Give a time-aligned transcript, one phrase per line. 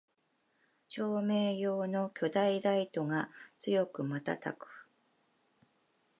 [0.87, 4.87] 照明用の巨大ライトが強くまたたく